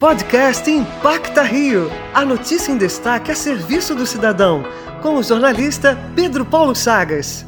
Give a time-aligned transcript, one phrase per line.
[0.00, 1.90] Podcast Impacta Rio.
[2.14, 4.62] A notícia em destaque a serviço do cidadão.
[5.02, 7.44] Com o jornalista Pedro Paulo Chagas.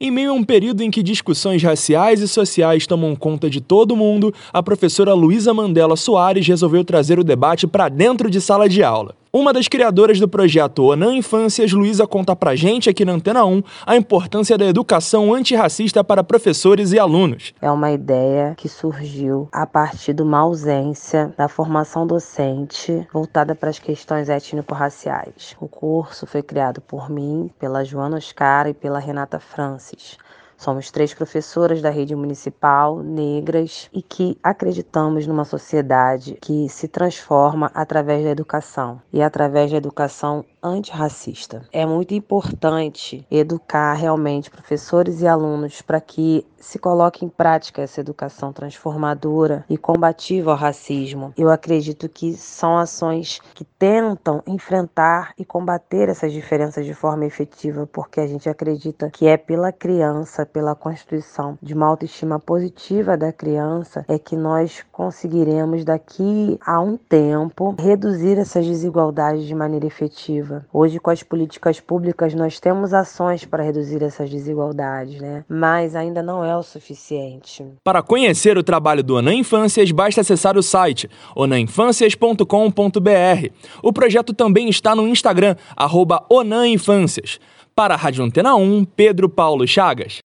[0.00, 3.94] Em meio a um período em que discussões raciais e sociais tomam conta de todo
[3.94, 8.82] mundo, a professora Luísa Mandela Soares resolveu trazer o debate para dentro de sala de
[8.82, 9.14] aula.
[9.34, 13.62] Uma das criadoras do projeto Onan Infâncias, Luísa, conta pra gente aqui na Antena 1
[13.86, 17.54] a importância da educação antirracista para professores e alunos.
[17.58, 23.70] É uma ideia que surgiu a partir de uma ausência da formação docente voltada para
[23.70, 25.56] as questões étnico-raciais.
[25.58, 30.18] O curso foi criado por mim, pela Joana Oscar e pela Renata Francis.
[30.62, 37.68] Somos três professoras da rede municipal, negras, e que acreditamos numa sociedade que se transforma
[37.74, 39.02] através da educação.
[39.12, 41.62] E através da educação antirracista.
[41.72, 48.00] É muito importante educar realmente professores e alunos para que se coloque em prática essa
[48.00, 51.32] educação transformadora e combativa ao racismo.
[51.36, 57.88] Eu acredito que são ações que tentam enfrentar e combater essas diferenças de forma efetiva,
[57.92, 63.32] porque a gente acredita que é pela criança, pela constituição de uma autoestima positiva da
[63.32, 70.51] criança, é que nós conseguiremos daqui a um tempo reduzir essas desigualdades de maneira efetiva
[70.72, 75.44] Hoje, com as políticas públicas, nós temos ações para reduzir essas desigualdades, né?
[75.48, 77.64] Mas ainda não é o suficiente.
[77.84, 83.48] Para conhecer o trabalho do Onan Infâncias, basta acessar o site onaninfâncias.com.br.
[83.82, 87.38] O projeto também está no Instagram, arroba Onan Infâncias.
[87.74, 90.18] Para a Rádio Antena 1, Pedro Paulo Chagas.